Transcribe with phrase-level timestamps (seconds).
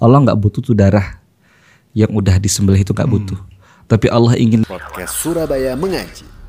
[0.00, 1.20] Allah nggak butuh tuh darah
[1.92, 3.36] yang udah disembelih itu nggak butuh.
[3.84, 6.39] Tapi Allah ingin Podcast Surabaya Mengaji.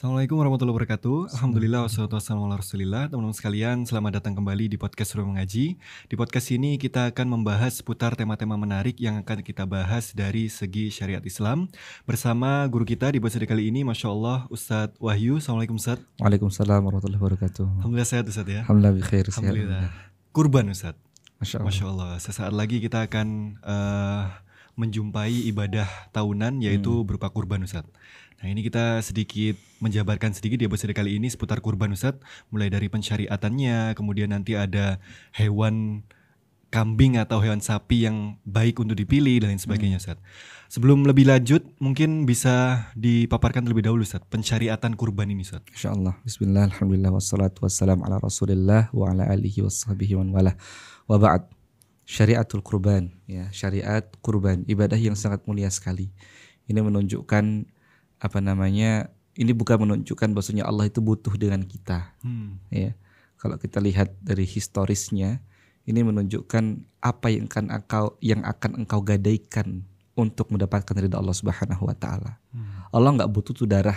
[0.00, 1.36] Assalamualaikum warahmatullahi wabarakatuh.
[1.36, 3.12] Alhamdulillah wassalatu wassalamu ala rasulillah.
[3.12, 5.76] Teman-teman sekalian, selamat datang kembali di podcast Ruang Mengaji.
[6.08, 10.88] Di podcast ini kita akan membahas seputar tema-tema menarik yang akan kita bahas dari segi
[10.88, 11.68] syariat Islam
[12.08, 15.36] bersama guru kita di episode kali ini, Masya Allah, Ustadz Wahyu.
[15.36, 16.00] Assalamualaikum Ustadz.
[16.16, 17.84] Waalaikumsalam warahmatullahi wabarakatuh.
[17.84, 18.60] Alhamdulillah sehat Ustadz ya.
[18.64, 19.52] Alhamdulillah bi khair sehat.
[19.52, 19.84] Alhamdulillah.
[20.32, 20.96] Kurban Ustadz.
[21.44, 21.66] Masya Allah.
[21.68, 22.10] Masya Allah.
[22.16, 24.22] Sesaat lagi kita akan eh,
[24.80, 27.92] menjumpai ibadah tahunan yaitu berupa kurban Ustadz.
[28.40, 32.24] Nah ini kita sedikit menjabarkan sedikit di episode kali ini seputar kurban Ustadz.
[32.48, 34.96] Mulai dari pensyariatannya, kemudian nanti ada
[35.36, 36.08] hewan
[36.72, 40.24] kambing atau hewan sapi yang baik untuk dipilih dan lain sebagainya Ustadz.
[40.72, 44.24] Sebelum lebih lanjut mungkin bisa dipaparkan terlebih dahulu Ustadz.
[44.32, 45.68] Pensyariatan kurban ini Ustadz.
[45.76, 46.16] Insya Allah.
[46.24, 50.56] Bismillah, Alhamdulillah, wassalatu wassalam ala rasulillah wa ala alihi wassahabihi wa wala.
[51.04, 51.44] Wa ba'd.
[52.08, 53.12] Syariatul kurban.
[53.28, 54.64] Ya, syariat kurban.
[54.64, 56.08] Ibadah yang sangat mulia sekali.
[56.70, 57.66] Ini menunjukkan
[58.20, 62.60] apa namanya ini bukan menunjukkan bahwasanya Allah itu butuh dengan kita Hmm.
[62.68, 62.92] ya
[63.40, 65.40] kalau kita lihat dari historisnya
[65.88, 66.64] ini menunjukkan
[67.00, 72.36] apa yang akan engkau yang akan engkau gadaikan untuk mendapatkan ridha Allah Subhanahu wa taala.
[72.92, 73.96] Allah nggak butuh tuh darah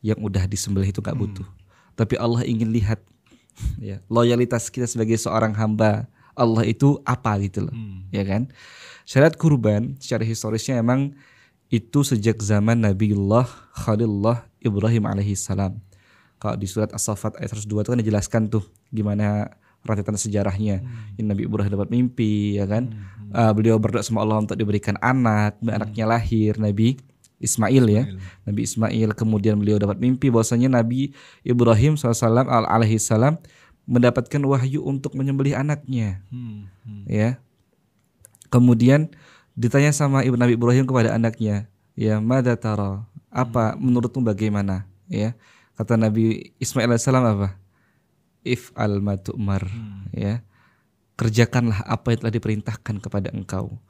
[0.00, 1.44] yang udah disembelih itu nggak butuh.
[1.92, 3.04] Tapi Allah ingin lihat
[3.76, 7.76] ya loyalitas kita sebagai seorang hamba Allah itu apa gitu loh.
[7.76, 8.08] Hmm.
[8.08, 8.48] Ya kan?
[9.04, 11.12] Syariat kurban secara historisnya emang
[11.66, 15.82] itu sejak zaman Nabiullah Khalilullah Ibrahim alaihi salam.
[16.36, 19.50] Kalau di surat As-Saffat ayat 102 itu kan dijelaskan tuh gimana
[19.82, 20.82] rentetan sejarahnya.
[21.16, 22.92] Ini Nabi Ibrahim dapat mimpi ya kan.
[23.32, 26.98] Uh, beliau berdoa sama Allah untuk diberikan anak, anaknya lahir Nabi
[27.36, 28.04] Ismail ya.
[28.46, 31.10] Nabi Ismail kemudian beliau dapat mimpi bahwasanya Nabi
[31.42, 33.36] Ibrahim SAW al- alaihi salam
[33.86, 36.66] mendapatkan wahyu untuk menyembelih anaknya Hmm.
[36.84, 37.04] Hmm.
[37.06, 37.38] ya.
[38.46, 39.10] Kemudian
[39.56, 43.02] ditanya sama ibu Nabi Ibrahim kepada anaknya, ya mada tara?
[43.32, 44.84] Apa menurutmu bagaimana?
[45.08, 45.34] Ya.
[45.76, 47.56] Kata Nabi Ismail alaihissalam apa?
[48.46, 49.66] If al matu'mar,
[50.14, 50.44] ya.
[51.16, 53.80] Kerjakanlah apa yang telah diperintahkan kepada engkau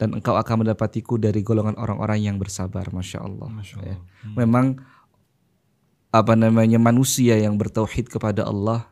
[0.00, 3.52] dan engkau akan mendapatiku dari golongan orang-orang yang bersabar, masya Allah.
[3.52, 3.84] Masya ya.
[3.84, 3.98] Allah.
[4.24, 4.34] Hmm.
[4.34, 4.66] Memang
[6.10, 8.88] apa namanya manusia yang bertauhid kepada Allah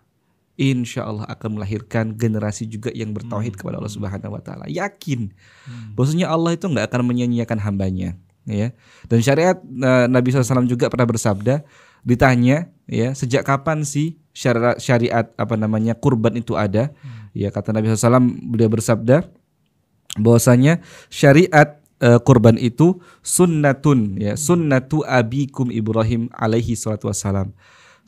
[0.58, 4.66] insya Allah akan melahirkan generasi juga yang bertauhid kepada Allah Subhanahu wa taala.
[4.66, 5.30] Yakin
[5.94, 8.74] bahwasanya Allah itu nggak akan menyia-nyiakan hambanya, ya.
[9.06, 11.62] Dan syariat eh, Nabi SAW juga pernah bersabda
[12.02, 16.90] ditanya ya sejak kapan sih syariat, syariat apa namanya kurban itu ada?
[17.32, 18.18] Ya kata Nabi SAW
[18.50, 19.30] beliau bersabda
[20.18, 27.54] bahwasanya syariat eh, kurban itu sunnatun ya sunnatu abikum Ibrahim alaihi salatu wassalam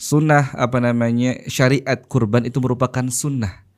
[0.01, 3.69] sunnah apa namanya syariat kurban itu merupakan sunnah.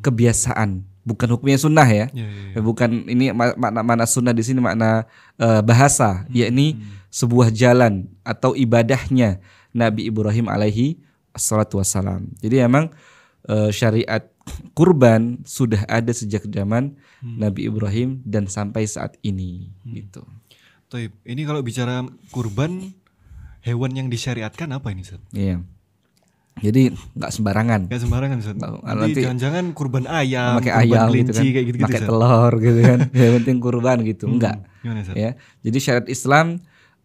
[0.00, 0.82] Kebiasaan.
[1.04, 2.08] Bukan hukumnya sunnah ya.
[2.10, 2.60] Ya, ya, ya.
[2.64, 5.04] bukan ini ma- makna makna sunnah di sini makna
[5.36, 6.24] eh, bahasa.
[6.32, 6.80] Yakni
[7.12, 9.38] sebuah jalan atau ibadahnya
[9.76, 10.98] Nabi Ibrahim alaihi
[11.36, 12.32] salatu wassalam.
[12.40, 12.90] Jadi emang
[13.46, 14.24] eh, syariat
[14.72, 19.70] kurban sudah ada sejak zaman Nabi Ibrahim dan sampai saat ini.
[19.84, 20.24] Gitu.
[20.86, 22.94] Toib, ini kalau bicara kurban
[23.66, 25.18] hewan yang disyariatkan apa ini Ustaz?
[25.34, 25.60] Iya.
[26.56, 27.80] Jadi nggak sembarangan.
[27.92, 28.56] Gak sembarangan Ustaz.
[28.56, 32.52] Nggak, Nanti, jangan-jangan kurban ayam, pakai kurban ayam gitu kelinci kan, kayak gitu-gitu pakai telur
[32.56, 32.98] gitu kan.
[33.20, 34.24] Yang penting kurban gitu.
[34.24, 34.56] Enggak.
[34.80, 35.14] Gimana Ustaz?
[35.18, 35.30] Ya.
[35.60, 36.46] Jadi syariat Islam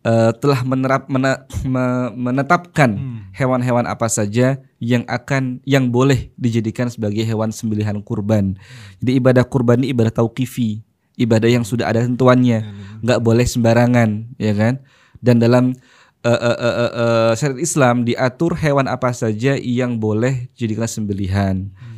[0.01, 2.89] eh, telah menerap mene- me- menetapkan
[3.31, 8.55] hewan-hewan apa saja yang akan yang boleh dijadikan sebagai hewan sembelihan kurban.
[9.03, 10.79] Jadi ibadah kurban ini ibadah tauqifi,
[11.19, 12.71] ibadah yang sudah ada tentuannya,
[13.03, 14.79] nggak boleh sembarangan, ya kan?
[15.19, 15.75] Dan dalam
[16.21, 21.55] eh, eh, eh, eh, eh, syariat Islam diatur hewan apa saja yang boleh dijadikan sembelihan.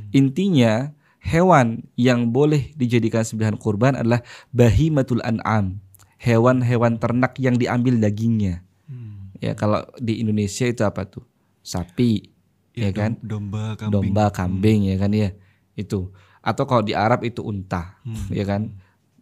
[0.09, 5.81] Intinya hewan yang boleh dijadikan sembelihan kurban adalah bahimatul an'am,
[6.17, 8.61] hewan-hewan ternak yang diambil dagingnya.
[8.85, 9.33] Hmm.
[9.39, 11.25] Ya kalau di Indonesia itu apa tuh?
[11.59, 12.29] Sapi,
[12.71, 13.15] ya, Ya, kan?
[13.19, 13.91] dom- Domba, kambing.
[13.91, 15.31] Domba, kambing ya kan ya.
[15.73, 16.11] Itu.
[16.39, 17.97] Atau kalau di Arab itu unta,
[18.27, 18.75] ya kan?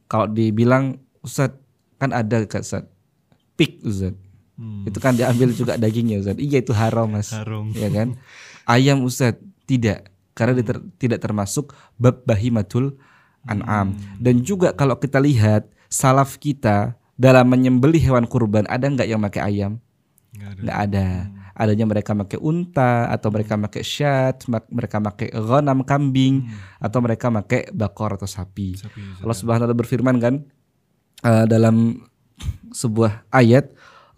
[0.05, 1.53] Kalau dibilang Ustaz
[1.95, 2.83] kan ada Ustaz.
[3.53, 4.17] Pig Ustaz.
[4.61, 4.85] Hmm.
[4.85, 6.37] Itu kan diambil juga dagingnya Ustaz.
[6.37, 7.33] Iya itu haram Mas.
[7.33, 7.73] Haram.
[7.73, 8.21] Ya kan?
[8.69, 13.01] Ayam Ustaz tidak karena dia ter- tidak termasuk bab bahimatul
[13.49, 13.97] an'am.
[14.21, 19.41] Dan juga kalau kita lihat salaf kita dalam menyembelih hewan kurban ada nggak yang pakai
[19.41, 19.81] ayam?
[20.37, 20.73] Nggak ada.
[20.85, 21.07] ada.
[21.51, 26.47] Adanya mereka pakai unta atau mereka pakai syat, mereka pakai ghanam kambing
[26.79, 28.77] atau mereka pakai bakor atau sapi.
[28.77, 29.25] Sapi.
[29.25, 30.33] Allah Subhanahu wa taala berfirman kan
[31.25, 32.01] eh, dalam
[32.71, 33.69] sebuah ayat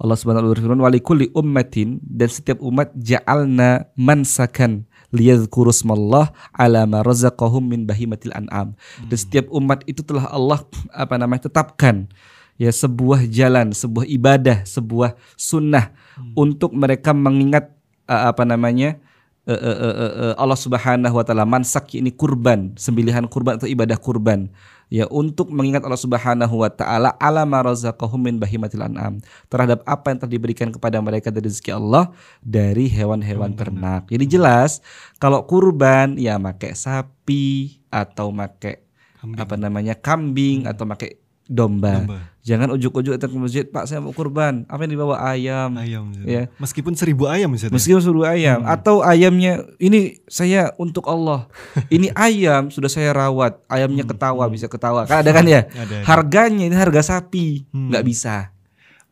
[0.04, 4.84] Allah Subhanahu wa taala berfirman walikulli ummatin dan setiap umat ja'alna mansakan
[5.16, 8.76] liyadhkuru smallah ala ma razaqahum min bahimatil an'am.
[9.08, 10.60] Dan setiap umat itu telah Allah
[10.92, 12.12] apa namanya tetapkan
[12.60, 15.96] ya sebuah jalan, sebuah ibadah, sebuah sunnah
[16.36, 17.72] untuk mereka mengingat
[18.12, 19.00] uh, apa namanya
[19.48, 23.72] uh, uh, uh, uh, uh, Allah Subhanahu wa taala mansak ini kurban, sembelihan kurban atau
[23.72, 24.52] ibadah kurban
[24.94, 29.18] ya untuk mengingat Allah Subhanahu wa taala ala ma razaqahum min bahimatil an'am.
[29.50, 32.14] Terhadap apa yang telah diberikan kepada mereka dari rezeki Allah
[32.46, 34.06] dari hewan-hewan ternak.
[34.14, 34.86] Jadi jelas
[35.18, 38.86] kalau kurban ya pakai sapi atau pakai
[39.34, 42.00] apa namanya kambing atau pakai domba.
[42.00, 42.20] Domba.
[42.44, 44.68] Jangan ujuk-ujuk datang ke masjid, Pak saya mau kurban.
[44.68, 45.80] Apa yang dibawa ayam?
[45.80, 46.12] Ayam.
[46.28, 46.52] Ya.
[46.60, 47.72] Meskipun seribu ayam Ustaz.
[47.72, 47.76] ya?
[47.76, 51.48] Meskipun suruh ayam atau ayamnya ini saya untuk Allah.
[51.88, 53.64] Ini ayam sudah saya rawat.
[53.72, 55.08] Ayamnya ketawa bisa ketawa.
[55.08, 55.72] Kan ada kan ya?
[55.72, 55.98] Ada, ada.
[56.04, 57.64] Harganya ini harga sapi.
[57.72, 57.96] Hmm.
[57.96, 58.52] nggak bisa.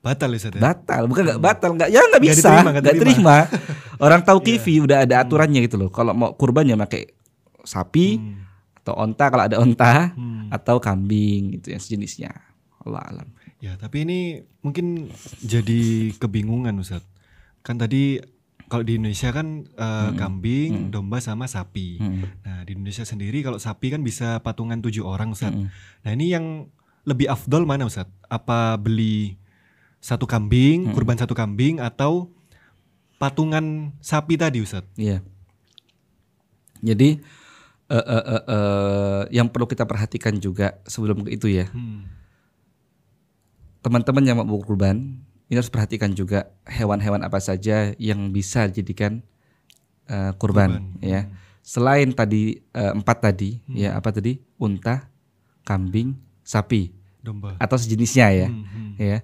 [0.04, 0.50] Batal ya?
[0.58, 3.38] Batal, bukan nggak batal, nggak ya nggak bisa, diterima, nggak nggak terima.
[4.04, 4.84] Orang tahu kifi Iya.
[4.84, 5.88] udah ada aturannya gitu loh.
[5.94, 7.16] Kalau mau kurbannya pakai
[7.64, 8.51] sapi Hmm.
[8.82, 10.50] Atau onta kalau ada onta Hmm.
[10.50, 12.34] atau kambing gitu yang sejenisnya.
[12.82, 13.28] Allah alam.
[13.62, 14.20] Ya, tapi ini
[14.60, 17.06] mungkin jadi kebingungan Ustaz.
[17.62, 18.18] Kan tadi
[18.66, 22.02] kalau di Indonesia kan eh, kambing, domba sama sapi.
[22.02, 22.26] Hmm.
[22.42, 25.54] Nah, di Indonesia sendiri kalau sapi kan bisa patungan tujuh orang Ustaz.
[25.54, 25.70] Hmm.
[26.02, 26.66] Nah, ini yang
[27.06, 28.10] lebih afdol mana Ustaz?
[28.26, 29.38] Apa beli
[30.02, 30.94] satu kambing, Hmm.
[30.98, 32.34] kurban satu kambing atau
[33.22, 34.82] patungan sapi tadi Ustaz?
[34.98, 35.22] Iya.
[36.82, 37.22] Jadi
[37.92, 42.08] eh, eh, eh, eh, yang perlu kita perhatikan juga sebelum itu ya, Hmm.
[43.82, 49.20] teman-teman yang mau kurban ini harus perhatikan juga hewan-hewan apa saja yang bisa dijadikan
[50.08, 51.04] eh, kurban, Kurban.
[51.04, 51.22] ya.
[51.62, 55.12] Selain tadi eh, empat tadi, ya apa tadi unta,
[55.62, 56.90] kambing, sapi
[57.20, 57.54] Domba.
[57.58, 59.18] atau sejenisnya ya, Hmm, hmm, ya.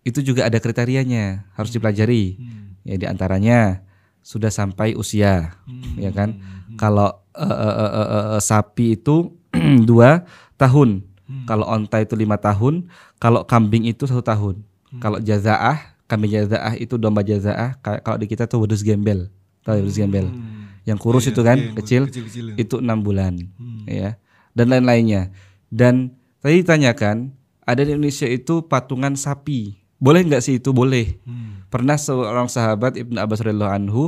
[0.00, 2.38] Itu juga ada kriterianya harus dipelajari.
[2.38, 3.82] hmm, Ya di antaranya
[4.22, 6.38] sudah sampai usia, hmm, ya kan?
[6.38, 9.32] hmm, Kalau eh, eh, eh, eh, sapi itu
[9.88, 10.24] dua
[10.54, 11.44] tahun, hmm.
[11.44, 14.60] kalau onta itu lima tahun, kalau kambing itu satu tahun.
[14.88, 15.00] Hmm.
[15.00, 17.76] Kalau jazaah, kambing jazaah itu domba jazaah.
[17.80, 19.28] ka- Kalau di kita tuh wedus gembel,
[19.60, 20.70] tahu ya, wedus gembel, Hmm.
[20.84, 22.44] yang kurus Iya, itu kan, iya, yang kecil, kecil-kecil.
[22.56, 23.84] itu enam bulan, Hmm.
[23.84, 24.16] ya,
[24.52, 25.34] dan lain-lainnya.
[25.66, 30.70] Dan tadi ditanyakan, ada di Indonesia itu patungan sapi, boleh nggak sih itu?
[30.70, 31.18] Boleh.
[31.26, 31.66] Hmm.
[31.66, 34.02] Pernah seorang sahabat Ibnu Abbas radhiyallahu anhu,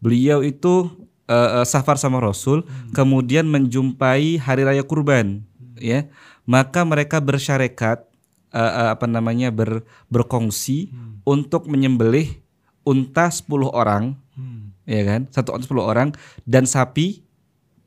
[0.00, 0.88] beliau itu
[1.32, 2.62] eh, safar sama Rasul,
[2.92, 5.40] kemudian menjumpai hari raya kurban,
[5.78, 6.06] ya.
[6.44, 8.04] Maka mereka bersyarekat
[8.52, 10.92] eh, eh, apa namanya ber, berkongsi
[11.24, 12.42] untuk menyembelih
[12.82, 14.72] unta 10 orang, Hmm.
[14.88, 15.28] ya kan?
[15.28, 16.08] Satu unta 10 orang
[16.48, 17.22] dan sapi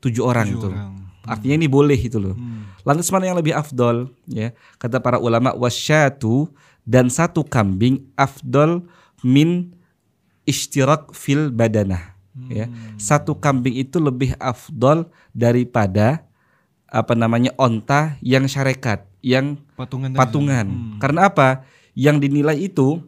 [0.00, 0.70] tujuh orang itu.
[0.70, 0.94] orang.
[1.26, 2.38] Artinya ini boleh itu loh.
[2.38, 2.70] Hmm.
[2.86, 4.14] Lantas mana yang lebih afdol?
[4.30, 6.46] Ya, kata para ulama wasyatu
[6.86, 8.86] dan satu kambing afdol
[9.26, 9.74] min
[10.46, 12.15] ishtirak fil badanah.
[12.46, 12.68] Ya,
[13.00, 16.20] satu kambing itu lebih afdol daripada
[16.86, 20.66] apa namanya onta yang syarikat, yang Patungan patungan.
[20.68, 20.98] Hmm.
[21.00, 21.64] Karena apa?
[21.96, 23.00] Yang dinilai itu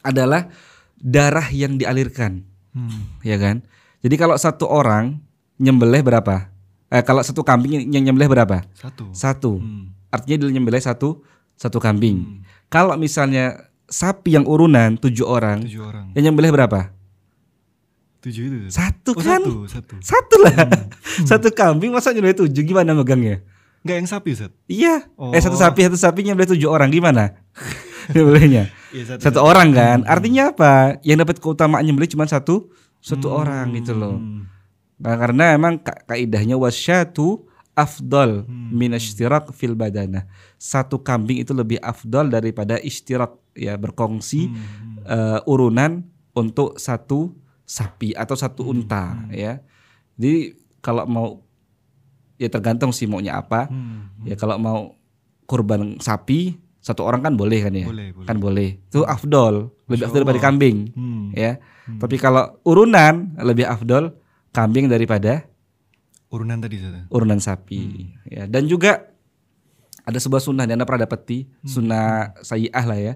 [0.00, 0.52] adalah
[0.96, 3.08] darah yang dialirkan, Hmm.
[3.24, 3.64] ya kan?
[4.04, 5.16] Jadi kalau satu orang
[5.56, 6.52] nyembelih berapa?
[6.92, 8.68] Eh, kalau satu kambing yang nyembelih berapa?
[8.76, 9.08] Satu.
[9.16, 9.52] Satu.
[9.58, 9.96] Hmm.
[10.12, 11.24] Artinya dia nyembelih satu
[11.56, 12.44] satu kambing.
[12.68, 16.06] Kalau misalnya sapi yang urunan tujuh orang, Tujuh orang.
[16.12, 16.92] yang nyembelih berapa?
[18.22, 18.58] Tujuh itu.
[18.70, 19.42] Satu Oh, kan?
[19.42, 19.94] satu, satu.
[19.98, 20.54] Satu lah.
[21.30, 23.42] Satu kambing masa nyembelih tujuh gimana megangnya?
[23.82, 24.54] Enggak yang sapi, Ustaz.
[24.64, 25.10] Iya.
[25.18, 25.34] Oh.
[25.34, 27.34] Eh satu sapi satu sapi nyembelih tujuh orang gimana?
[28.14, 29.98] nyembelihnya Iya, satu orang kan?
[30.04, 31.02] Artinya apa?
[31.02, 34.14] Yang dapat keutamaan nyembelih cuma satu satu orang gitu loh.
[34.14, 34.46] Hmm.
[35.02, 38.70] Nah, karena emang ka- kaidahnya wasyatu afdal Hmm.
[38.70, 40.28] min ishtirak fil badana.
[40.54, 45.02] Satu kambing itu lebih afdal daripada ishtirak ya berkongsi Hmm.
[45.02, 47.34] eh, urunan untuk satu
[47.72, 48.72] sapi atau satu Hmm.
[48.76, 49.64] unta ya.
[50.14, 51.26] Jadi kalau mau
[52.36, 53.72] ya tergantung sih maunya apa.
[53.72, 54.12] Hmm.
[54.28, 54.78] Ya kalau mau
[55.46, 57.86] kurban sapi satu orang kan boleh kan ya?
[57.86, 58.26] Boleh, boleh.
[58.26, 58.68] Kan boleh.
[58.84, 61.32] Itu afdol, lebih afdol daripada kambing Hmm.
[61.32, 61.56] ya.
[61.88, 64.12] Tapi kalau urunan lebih afdol
[64.50, 65.48] kambing daripada
[66.28, 67.04] Urunan tadi, Ustaz.
[67.08, 68.48] urunan sapi ya.
[68.48, 69.04] Dan juga
[70.02, 73.14] ada sebuah sunnah yang anda pernah dapati, sunnah sayyah lah ya.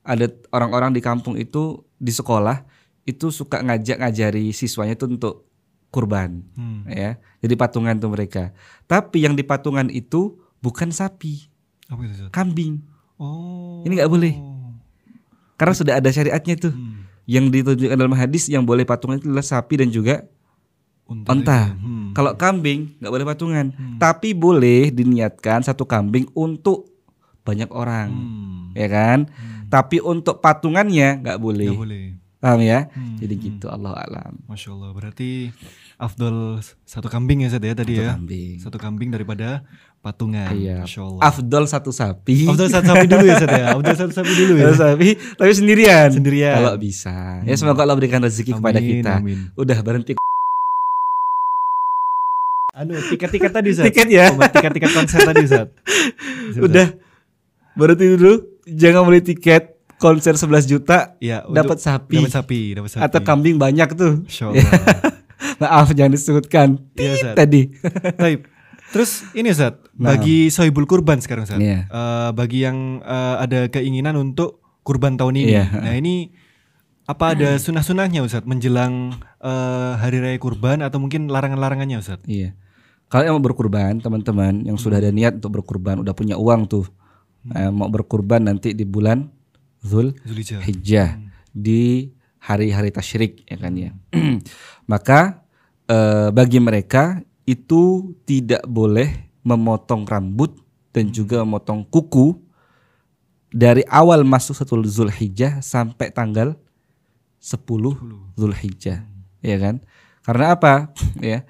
[0.00, 2.62] Ada orang-orang di kampung itu di sekolah
[3.04, 5.44] itu suka ngajak ngajari siswanya itu untuk
[5.88, 6.82] kurban Hmm.
[6.84, 7.16] ya.
[7.38, 8.50] Jadi patungan tuh mereka.
[8.84, 11.46] Tapi yang di patungan itu bukan sapi,
[11.86, 12.80] Apa itu, kambing.
[13.14, 13.84] Oh.
[13.84, 14.34] Ini nggak boleh.
[15.54, 16.74] Karena sudah ada syariatnya tuh.
[16.74, 17.06] Hmm.
[17.24, 20.24] Yang ditunjukkan dalam hadis yang boleh patungan itu adalah sapi dan juga
[21.04, 21.36] Unta.
[21.36, 21.84] Itu.
[21.84, 22.10] Hmm.
[22.16, 23.66] Kalau kambing nggak boleh patungan,
[24.00, 26.88] tapi boleh diniatkan satu kambing untuk
[27.44, 28.72] banyak orang, Hmm.
[28.72, 29.28] ya kan?
[29.68, 31.68] Tapi untuk patungannya nggak boleh.
[31.68, 32.04] Nggak boleh.
[32.44, 32.92] Paham ya?
[32.92, 33.44] Hmm, Jadi hmm.
[33.48, 34.36] gitu Allah alam.
[34.44, 34.92] Masya Allah.
[34.92, 35.48] Berarti
[35.96, 38.12] afdol satu kambing ya Ustaz ya tadi Satu ya.
[38.12, 38.54] kambing.
[38.60, 39.64] Satu kambing daripada
[40.04, 40.52] patungan.
[40.52, 40.84] Iya.
[40.84, 41.22] Masya Allah.
[41.24, 42.44] Afdol satu sapi.
[42.44, 43.66] Afdol satu sapi dulu ya Ustaz ya.
[43.72, 44.76] Afdol satu sapi dulu ya.
[44.76, 45.08] Sapi
[45.40, 46.08] tapi sendirian.
[46.12, 46.60] Sendirian.
[46.60, 47.40] Kalau bisa.
[47.48, 49.12] Ya semoga Allah berikan rezeki kepada Amin, kita.
[49.24, 49.38] Amin.
[49.56, 50.12] Udah berhenti
[52.76, 53.88] Anu tiket-tiket tadi Ustaz.
[53.88, 54.36] tiket ya.
[54.36, 55.72] Oh, tiket-tiket konser tadi Ustaz.
[56.68, 56.92] Udah
[57.72, 58.60] berhenti dulu.
[58.68, 59.73] Jangan beli tiket
[60.04, 62.20] konser 11 juta Ya, dapat sapi.
[62.20, 63.00] Dapat sapi, dapat sapi.
[63.00, 64.20] atau kambing banyak tuh.
[64.44, 64.68] Allah.
[65.64, 66.68] Maaf jangan disebutkan.
[66.94, 67.34] Iya, Ustaz.
[67.34, 67.72] tadi.
[68.20, 68.44] Taib.
[68.92, 70.10] Terus ini Ustaz, Nah.
[70.12, 71.56] bagi sohibul kurban sekarang Ustaz.
[71.56, 71.86] Iya.
[71.86, 75.50] Eh, bagi yang eh, ada keinginan untuk kurban tahun ini.
[75.50, 75.64] Iya.
[75.72, 76.34] Nah, ini
[77.04, 82.20] apa ada sunah-sunahnya Ustaz menjelang eh, hari raya kurban atau mungkin larangan-larangannya Ustaz?
[82.26, 82.52] Iya.
[83.06, 86.86] Kalau yang mau berkurban, teman-teman yang sudah ada niat untuk berkurban, udah punya uang tuh,
[87.48, 89.30] eh, mau berkurban nanti di bulan
[89.84, 90.16] Zul.
[90.64, 91.20] Hijjah
[91.52, 92.10] di
[92.40, 93.90] hari-hari tasyrik ya kan ya.
[94.90, 95.44] Maka
[95.86, 99.12] eh, bagi mereka itu tidak boleh
[99.44, 100.56] memotong rambut
[100.90, 102.40] dan juga memotong kuku
[103.54, 106.58] dari awal masuk satu Zulhijjah sampai tanggal
[107.38, 107.60] 10
[108.34, 109.04] Zulhijjah,
[109.44, 109.84] ya kan?
[110.24, 110.90] Karena apa?
[111.22, 111.44] ya.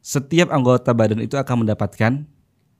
[0.00, 2.24] Setiap anggota badan itu akan mendapatkan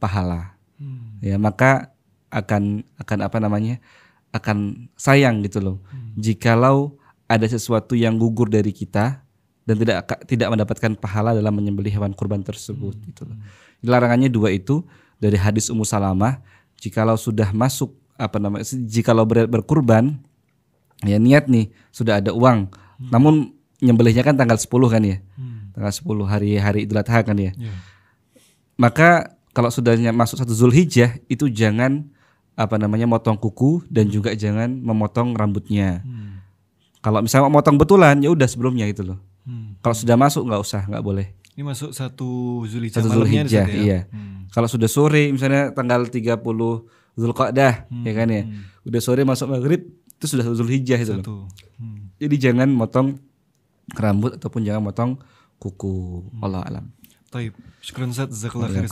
[0.01, 0.57] pahala.
[0.81, 1.21] Hmm.
[1.21, 1.93] Ya, maka
[2.33, 3.83] akan akan apa namanya?
[4.31, 5.77] Akan sayang gitu loh.
[6.19, 6.99] Jikalau
[7.31, 9.23] ada sesuatu yang gugur dari kita
[9.67, 13.39] dan tidak tidak mendapatkan pahala dalam menyembelih hewan kurban tersebut gitu loh.
[13.87, 14.83] Larangannya dua itu
[15.23, 16.43] dari hadis Ummu Salamah,
[16.81, 18.67] jikalau sudah masuk apa namanya?
[18.67, 20.21] jikalau ber- berkurban
[21.07, 22.69] ya niat nih sudah ada uang.
[23.09, 25.25] Namun nyembelihnya kan tanggal 10 kan ya.
[25.41, 25.73] Hmm.
[25.73, 27.57] Tanggal 10 hari hari Idul Adha kan ya.
[27.57, 27.73] Iya.
[28.77, 32.13] Maka kalau sudah masuk satu Zulhijjah itu jangan
[32.61, 36.05] apa namanya motong kuku dan juga jangan memotong rambutnya.
[36.05, 36.45] Hmm.
[37.01, 39.17] Kalau misalnya mau motong betulan ya udah sebelumnya itu loh.
[39.49, 39.81] Hmm.
[39.81, 41.33] Kalau sudah masuk nggak usah nggak boleh.
[41.57, 43.81] Ini masuk satu Zulhijjah Satu Zulhijjah, ya?
[43.81, 43.99] iya.
[44.13, 44.45] Hmm.
[44.53, 46.37] Kalau sudah sore misalnya tanggal 30
[47.17, 48.45] Zulqa'dah ya kan ya.
[48.45, 48.69] Hmm.
[48.85, 49.89] Udah sore masuk maghrib
[50.21, 51.49] itu sudah Zulhijjah itu loh.
[51.81, 52.13] Hmm.
[52.21, 53.17] Jadi jangan motong
[53.97, 55.17] rambut ataupun jangan motong
[55.57, 56.29] kuku.
[56.29, 56.45] Hmm.
[56.45, 56.85] Allah alam.
[57.33, 57.57] Taib.
[57.81, 58.85] Syukran Ustaz, jazakallah khair.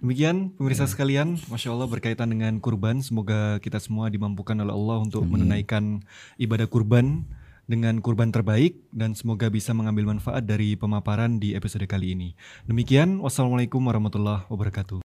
[0.00, 3.04] Demikian pemirsa sekalian, Masya Allah berkaitan dengan kurban.
[3.04, 6.00] Semoga kita semua dimampukan oleh Allah untuk menunaikan
[6.40, 7.28] ibadah kurban
[7.68, 12.32] dengan kurban terbaik dan semoga bisa mengambil manfaat dari pemaparan di episode kali ini.
[12.64, 15.09] Demikian, wassalamualaikum warahmatullahi wabarakatuh.